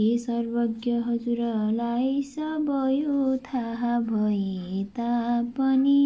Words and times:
हे 0.00 0.16
सर्वज्ञ 0.18 0.90
हजुरलाई 1.06 2.22
सब 2.22 2.68
थाहा 3.46 3.98
भए 4.00 4.84
तापनि 4.96 6.04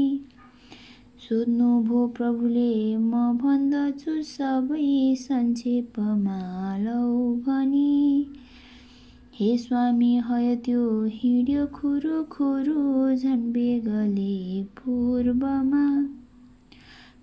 सोध्नुभयो 1.27 2.07
प्रभुले 2.17 2.73
म 2.97 3.21
भन्दछु 3.43 4.15
सबै 4.31 4.89
संक्षेपमा 5.21 6.41
लौ 6.79 7.13
भनी 7.47 8.27
हे 9.39 9.57
स्वामी 9.59 10.13
हय 10.27 10.57
त्यो 10.67 10.83
हिँड्यो 11.21 11.67
खुरु 11.79 12.23
खुरु 12.37 13.15
झन् 13.15 13.49
बेगले 13.53 14.63
पूर्वमा 14.81 15.87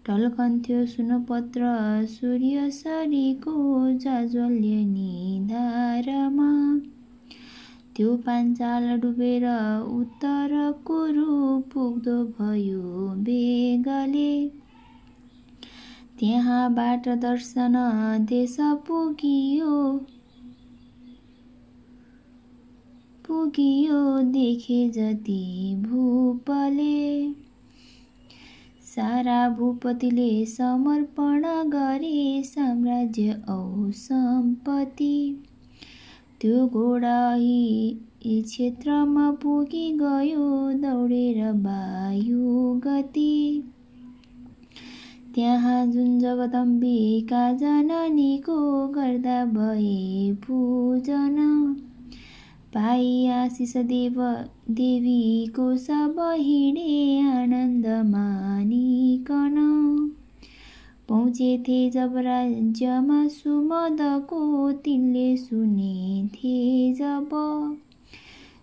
ढल्कन्थ्यो 0.10 0.86
सुनपत्र 0.86 1.62
सूर्य 2.06 2.70
सरीको 2.72 3.54
जाज्वल्य 3.98 4.86
निधारमा। 4.86 6.48
त्यो 7.96 8.16
पाञ्चाल 8.18 8.88
डुबेर 9.00 9.46
उत्तर 9.86 10.56
कुरु 10.86 11.60
पुग्दो 11.74 12.24
भयो 12.24 13.14
बेगले। 13.20 14.48
त्यहाँबाट 16.20 17.10
दर्शन 17.10 17.74
देश 18.30 18.58
पुगियो। 18.60 19.98
पुगियो 23.28 24.02
देखे 24.32 24.90
जति 24.90 25.44
भूपले। 25.82 27.02
सारा 28.96 29.50
भूपतिले 29.50 30.46
समर्पण 30.46 31.44
गरे 31.46 32.44
साम्राज्य 32.44 33.32
औ 33.50 33.92
सम्पत्ति। 33.92 35.44
त्यो 36.42 36.68
घोडा 36.68 37.38
क्षेत्रमा 38.42 39.32
पुगी 39.32 39.92
गयो 39.92 40.72
दौडेर 40.74 41.52
वायु 41.52 42.74
गति। 42.80 43.64
त्यहाँ 45.36 45.88
जुन 45.88 46.20
जगदम्बिका 46.20 47.54
जननीको 47.54 48.88
गर्दा 48.88 49.46
भए 49.46 50.34
पूजन 50.34 51.38
पाई 52.74 53.28
आशिष 53.28 53.78
देव 53.78 54.16
देवीको 54.72 55.78
सब 55.78 56.16
हिँडे 56.40 57.20
आनन्द 57.30 57.88
मानिकन 57.88 59.58
पहुँचेथे 61.10 61.90
जब 61.90 62.18
राज्यमा 62.18 63.28
सुमदको 63.28 64.72
तिनले 64.72 65.38
सुनेथे 65.38 66.94
जब। 66.94 67.30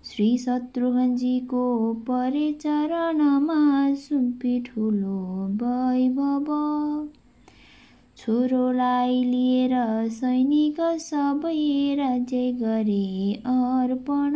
श्री 0.05 0.39
शत्रुघ्नजीको 0.39 1.95
परे 1.95 2.53
चरणमा 2.53 3.95
सुम्पी 3.95 4.61
ठुलो 4.61 5.47
वैभव। 5.63 6.47
छोरोलाई 8.29 9.25
लिएर 9.25 9.71
सैनिक 10.09 10.81
सबै 10.81 11.95
राज्य 11.99 12.53
गरे 12.53 13.33
अर्पण। 13.33 14.35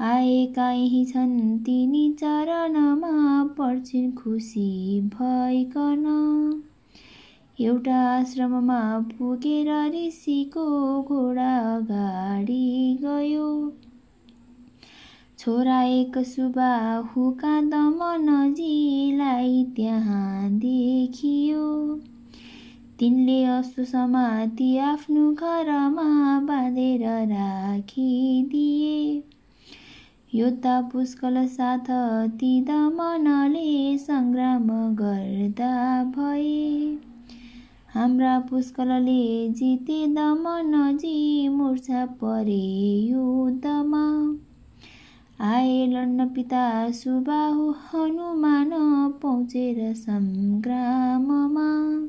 आएका 0.00 0.70
यही 0.70 1.04
छन् 1.04 1.58
तिनी 1.58 2.12
चरणमा 2.12 3.44
पर्छिन् 3.44 4.12
खुसी 4.12 5.00
भइकन। 5.00 6.04
एउटा 7.60 7.94
आश्रममा 7.94 9.00
पुगेर 9.00 9.94
ऋषिको 9.94 11.02
घोडा 11.02 11.76
अगाडि 11.76 12.98
गयो। 13.02 13.72
छोरा 15.38 15.82
एक 15.82 16.18
सुबाहुका 16.18 17.60
दमनजीलाई 17.60 19.64
त्यहाँ 19.76 20.50
देखियो। 20.50 22.00
तिनले 22.98 23.44
अश्रु 23.44 23.84
समाति 23.84 24.78
आफ्नो 24.78 25.32
घरमा 25.32 26.40
बाँधेर 26.40 27.06
राखिदिए। 27.06 29.22
योद्धा 30.34 30.80
पुष्कल 30.80 31.46
साथ 31.46 31.84
ती 32.28 32.60
दमनले 32.60 33.98
सङ्ग्राम 33.98 34.94
गर्दा 34.94 36.04
भए। 36.04 36.98
हाम्रा 37.94 38.40
पुष्कलले 38.40 39.48
जिते 39.48 40.06
दमनजी 40.06 41.48
मुर्छा 41.48 42.06
परे 42.06 43.10
युद्धमा। 43.10 44.36
आए 45.40 45.86
लड्न 45.86 46.28
पिता 46.28 46.90
सुबाहु 46.90 47.70
हनुमान 47.70 48.70
पहुँचेर 49.22 49.94
सङ्ग्राममा। 49.94 52.08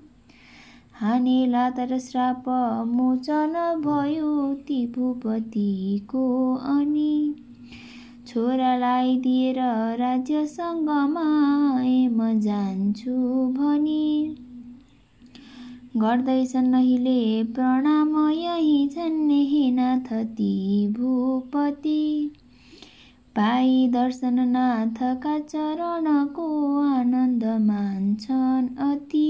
हानेला 1.01 1.69
तर 1.69 1.97
श्राप 1.97 2.49
मोचन 2.87 3.53
भयो 3.81 4.53
ती 4.67 4.85
भूपतिको 4.87 6.23
अनि। 6.55 7.35
छोरालाई 8.27 9.15
दिएर 9.17 9.59
राज्यसँगमा 9.99 11.23
म 12.09 12.39
जान्छु 12.39 13.15
भनी। 13.53 14.35
गर्दैछन् 15.97 16.73
अहिले 16.75 17.43
प्रणाम 17.53 18.13
यही 18.31 18.87
छन् 18.87 19.31
हे 19.31 19.71
नाथ 19.71 20.13
ती 20.35 20.53
भूपति 20.87 22.31
पाई 23.35 23.87
दर्शन 23.87 24.39
नाथका 24.49 25.39
चरणको 25.39 26.47
आनन्द 26.81 27.43
मान्छन् 27.43 28.67
अति। 28.91 29.29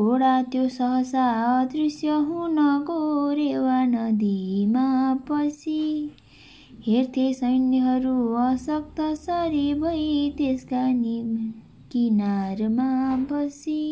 घोडा 0.00 0.34
त्यो 0.52 0.68
सहसा 0.68 1.22
अदृश्य 1.46 2.12
हुन 2.28 2.58
गोरेवा 2.84 3.80
नदीमा 3.86 4.84
पसी 5.28 5.82
हेर्थे 6.86 7.26
सैन्यहरू 7.34 8.14
अशक्त 8.44 9.00
सरी 9.24 9.66
भई 9.82 10.08
त्यसका 10.38 10.86
नि 10.92 11.18
किनारमा 11.92 12.88
बसी 13.30 13.84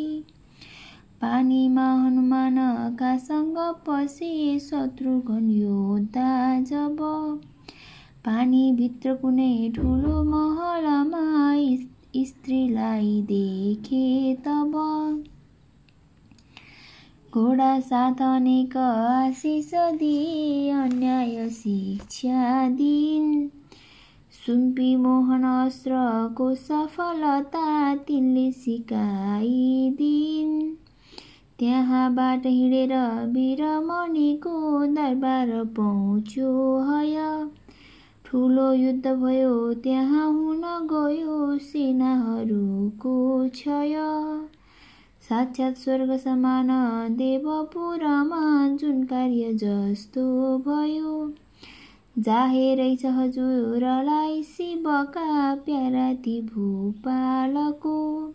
पानीमा 1.23 1.87
हनुमानकासँग 2.07 3.59
पसे 3.87 4.33
शत्रुघ्न 4.63 5.49
योद्धा 5.51 6.35
जब 6.65 7.07
पानीभित्र 8.25 9.15
कुनै 9.17 9.55
ठुलो 9.77 10.23
महलमा 10.25 11.27
स्त्रीलाई 12.27 13.21
देखे 13.29 14.07
तब 14.47 14.85
घोडा 17.39 17.81
साथ 17.81 18.23
अनेक 18.23 18.77
आशिष 18.77 19.71
दिए 19.75 20.71
अन्याय 20.71 21.49
शिक्षा 21.49 22.69
दिन। 22.69 23.51
सुम्पी 24.47 24.97
मोहन 24.97 25.45
अस्त्रको 25.45 26.55
सफलता 26.55 27.95
तिनले 27.95 28.53
सिकाइदिन् 28.53 30.75
त्यहाँबाट 31.59 32.47
हिँडेर 32.47 32.93
वीरमणिको 33.29 34.87
दरबार 34.87 35.65
पहुँच्यो 35.65 36.81
हय। 36.81 37.49
ठुलो 38.25 38.73
युद्ध 38.73 39.07
भयो 39.07 39.75
त्यहाँ 39.75 40.27
हुन 40.27 40.87
गयो 40.93 41.59
सेनाहरूको 41.59 43.49
क्षय। 43.49 43.95
साक्षात् 45.29 45.77
स्वर्ग 45.77 46.17
समान 46.17 46.69
देवपुरमा 47.17 48.77
जुन 48.77 49.05
कार्य 49.05 49.55
जस्तो 49.55 50.59
भयो। 50.59 51.33
जाहेरै 52.19 52.97
छ 52.97 53.07
हजुरलाई 53.17 54.43
शिवका 54.43 55.55
प्यारा 55.65 56.15
ती 56.25 56.45
भूपालको। 56.45 58.35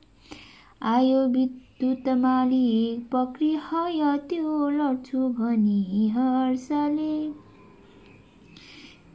आयो 0.92 1.28
विद्युत 1.28 2.18
मालिक 2.18 3.12
पक्री 3.12 3.58
हय 3.64 4.18
त्यो 4.30 4.70
लड्छु 4.70 5.30
भनी 5.40 6.10
हर्षले। 6.10 7.32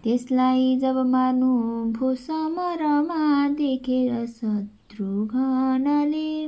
त्यसलाई 0.04 0.76
जब 0.76 1.06
मार्नु 1.06 1.54
भो 1.92 2.14
समरमा 2.14 3.48
देखेर 3.48 4.26
शत्रुघ्नले 4.26 6.46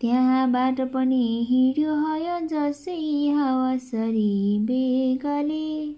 त्यहाँबाट 0.00 0.80
पनि 0.80 1.46
हिँड्यो 1.50 1.94
हय 1.94 2.40
जसै 2.46 3.28
हावासरी 3.36 4.58
बेगले। 4.58 5.94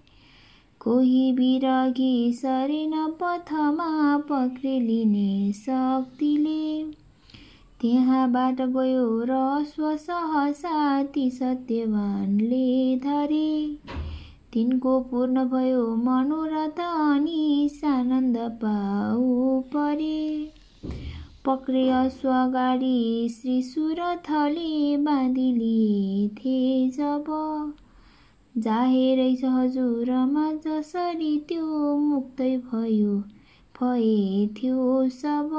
कोही 0.81 1.33
बिरगी 1.33 2.33
सरेन 2.33 2.93
पथमा 3.23 4.17
पक्रेलिने 4.19 5.53
शक्तिले। 5.53 6.85
त्यहाँबाट 7.81 8.61
गयो 8.61 9.25
र 9.25 9.65
सहसा 9.65 11.03
ती 11.03 11.31
सत्यवानले 11.31 12.97
धरे। 12.97 13.79
तिनको 14.53 15.01
पूर्ण 15.01 15.45
भयो 15.45 15.97
मनोरथ 15.97 16.81
अनि 16.81 17.69
सानन्द 17.73 18.39
पाउ 18.39 19.61
परे। 19.61 20.53
पक्रे 21.49 21.83
अश्वगाडी 21.89 23.29
श्री 23.29 23.61
सुरथले 23.63 24.97
बाँधिलिथे 24.97 26.57
जब। 26.91 27.29
जाहेरै 28.55 29.31
हजुरमा 29.45 30.45
जसरी 30.67 31.31
त्यो 31.49 31.95
मुक्तै 32.01 32.51
भयो 32.67 33.15
भएथ्यो 33.75 34.91
सब। 35.15 35.57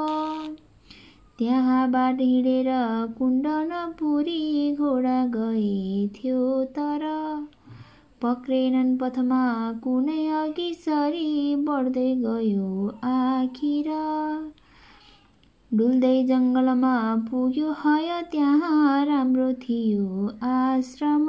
त्यहाँबाट 1.38 2.20
हिँडेर 2.20 2.70
कुण्डनपुरी 3.18 4.38
घोडा 4.78 5.18
गएथ्यो 5.34 6.64
तर 6.78 7.08
पक्रेनन् 8.22 8.96
पथमा 8.98 9.42
कुनै 9.84 10.22
अघि 10.38 10.70
सरी 10.86 11.28
बढ्दै 11.66 12.08
गयो 12.24 12.88
आखिर। 13.12 13.94
डुल्दै 15.78 16.24
जङ्गलमा 16.24 16.92
पुग्यो 17.30 17.72
हय 17.72 18.22
त्यहाँ 18.22 19.04
राम्रो 19.06 19.52
थियो 19.52 20.30
आश्रम। 20.46 21.28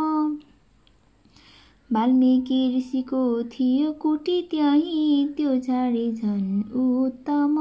वाल्मिकी 1.93 2.77
ऋषिको 2.77 3.21
थियो 3.43 3.91
कुटी 3.91 4.41
त्यहीँ 4.51 5.27
त्यो 5.27 5.55
झाडी 5.55 6.11
झन् 6.11 6.63
उत्तम। 6.83 7.55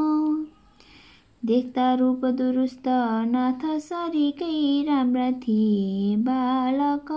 देख्दा 1.44 1.94
रूप 1.94 2.24
दुरुस्त 2.24 2.88
नाथ 3.26 3.66
सरीकै 3.80 4.84
राम्रा 4.88 5.30
थिए 5.30 6.16
बालक। 6.16 7.12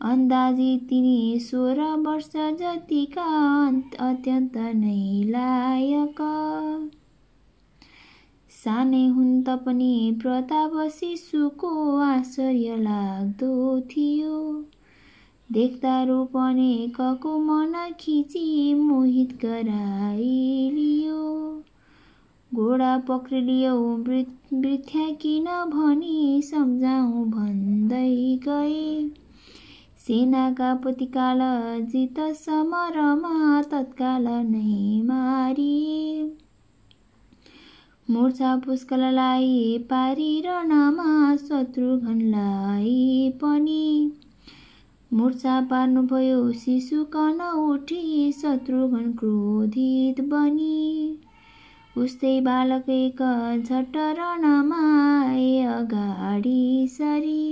अन्दाजी 0.00 0.76
तिनी 0.90 1.38
सोह्र 1.40 1.82
वर्ष 1.82 2.32
जतिका 2.60 3.28
अत्यन्त 4.08 4.56
नै 4.56 5.22
लायक। 5.28 6.20
सानै 8.64 9.06
हुन् 9.06 9.38
त 9.44 9.54
पनि 9.64 10.18
प्रताप 10.22 10.74
शिशुको 10.88 11.70
आश्चर्य 12.00 12.76
लाग्दो 12.76 13.54
थियो। 13.80 14.36
देख्दा 15.52 15.94
रूप 16.02 16.36
अनेकको 16.36 17.32
मन 17.38 17.72
खिची 18.00 18.74
मोहित 18.74 19.32
गराइलियो। 19.44 21.22
घोडा 22.54 22.98
पक्रिलियो 22.98 23.74
वृथ्या 24.08 25.08
किन 25.22 25.44
भनी 25.44 26.42
सम्झाउँ 26.42 27.24
भन्दै 27.30 28.38
गए। 28.48 28.86
सेनाका 30.06 30.74
पतिकाल 30.74 31.40
जित 31.86 32.20
समरमा 32.20 33.62
तत्काल 33.62 34.26
नै 34.28 35.02
मारिए। 35.02 36.41
मूर्छा 38.08 38.54
पुष्कललाई 38.64 39.76
पारिरणमा 39.90 41.10
शत्रुघ्नलाई 41.36 42.96
पनि 43.42 43.84
मूर्छा 45.10 45.60
पार्नुभयो 45.70 46.40
शिशु 46.60 47.04
कन 47.12 47.40
उठी 47.58 48.32
शत्रुघ्न 48.32 49.12
क्रोधित 49.18 50.20
बनी 50.30 51.18
उस्तै 51.96 52.34
बालक 52.40 52.88
एक 52.90 53.22
झट्ट 53.58 53.96
रणमा 54.18 54.82
अगाडि 55.72 56.86
सरी 56.90 57.44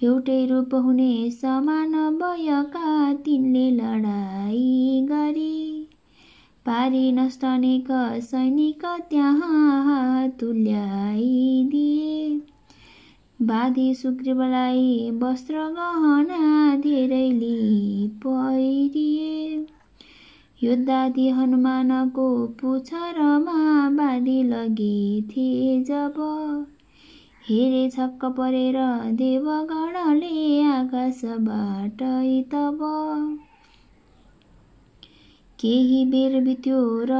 एउटै 0.00 0.44
रूप 0.46 0.74
हुने 0.84 1.12
समान 1.32 1.92
भयका 2.20 3.12
तिनले 3.24 3.70
लडाई 3.72 5.06
गरी 5.10 5.54
पारी 6.66 7.08
अनेक 7.44 7.88
सैनिक 8.24 8.84
त्यहाँ 9.10 10.28
तुल्याइदिए 10.40 12.14
बाधी 13.40 13.94
सुग्रीवलाई 13.94 15.10
वस्त्र 15.22 15.64
गहना 15.70 16.76
धेरै 16.76 17.28
पहिरिए 18.24 19.66
योद्धादी 20.60 21.28
हनुमानको 21.28 22.26
पुछरमा 22.60 23.88
बाँधी 23.90 24.42
लगेथे 24.42 25.48
जब 25.84 26.20
हेरे 27.48 27.88
छक्क 27.90 28.24
परेर 28.36 28.76
देवगणले 29.14 30.62
आकाशबाट 30.72 32.02
तब 32.52 32.78
केही 35.64 36.04
बेर 36.04 36.40
बित्यो 36.40 36.78
र 37.04 37.18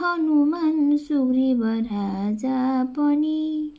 हनुमान 0.00 0.96
सुग्रीव 0.96 1.62
राजा 1.64 2.84
पनि 2.84 3.70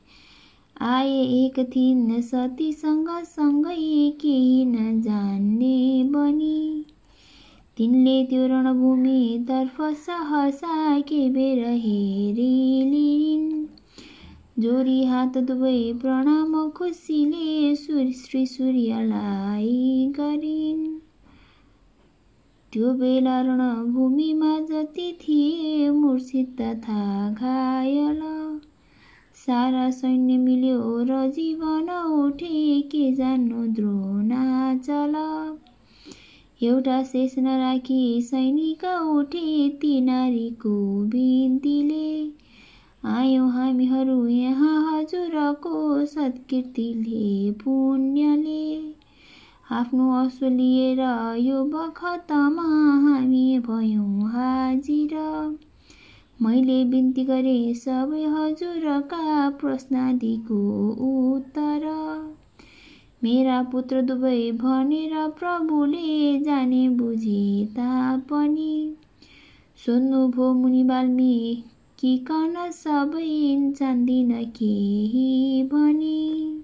आए 0.82 1.22
एक 1.36 1.60
थिन 1.76 2.22
सतीसँग 2.22 3.08
सँगै 3.26 3.76
केही 4.22 4.66
नजान्ने 4.66 5.78
बनी। 6.04 6.86
तिनले 7.78 8.18
त्यो 8.24 8.48
रणभूमितर्फ 8.48 9.82
सहसा 9.82 11.00
के 11.00 11.30
बेर 11.30 11.64
हेरिलिन् 11.66 13.48
जोरी 14.60 15.04
हात 15.04 15.38
दुवै 15.38 15.94
प्रणाम 16.02 16.70
खुसीले 16.70 17.76
श्री 17.76 18.46
सूर्यलाई 18.46 20.14
गरिन्। 20.20 21.03
त्यो 22.74 22.94
बेला 22.94 23.42
रणभूमिमा 23.42 24.60
जति 24.60 25.12
थिए 25.22 25.90
मूर्छित 25.90 26.56
तथा 26.62 27.30
घायल। 27.30 28.22
सारा 29.36 29.90
सैन्य 29.90 30.38
मिल्यो 30.38 31.04
र 31.04 31.28
जीवन 31.32 31.90
उठे 31.90 32.82
के 32.82 33.12
जान्नु 33.14 33.66
द्रोणाचल। 33.74 35.16
एउटा 36.64 37.04
शेष 37.04 37.38
नराखी 37.40 38.22
सैनिक 38.22 38.86
उठे 39.18 39.70
ती 39.82 40.02
नारीको 40.02 40.76
बिन्तीले। 41.06 42.32
आयौँ 43.06 43.52
हामीहरू 43.52 44.28
यहाँ 44.28 44.76
हजुरको 44.92 46.06
सत्कीर्तिले 46.06 47.52
पुण्यले। 47.52 48.68
आफ्नो 49.72 50.26
असु 50.26 50.50
लिएर 50.50 51.00
यो 51.40 51.64
बखतमा 51.64 52.64
हामी 53.08 53.60
भयौँ 53.60 54.32
हाजिर। 54.32 55.14
मैले 56.42 56.86
बिन्ती 56.86 57.24
गरेँ 57.24 57.74
सबै 57.74 58.24
हजुरका 58.24 59.50
प्रश्नादिको 59.50 60.58
उत्तर। 61.10 61.86
मेरा 63.24 63.64
पुत्र 63.64 64.02
दुवै 64.02 64.52
भनेर 64.52 65.28
प्रभुले 65.28 66.40
जाने 66.40 66.90
बुझे 66.90 67.66
तापनि। 67.66 68.96
सोध्नुभयो 69.86 70.54
मुनि 70.54 70.84
बाल्मी 70.84 71.64
कि 72.00 72.18
कन 72.18 72.54
सबै 72.72 73.72
जान्दिन 73.80 74.44
केही 74.44 75.64
भनी? 75.64 76.63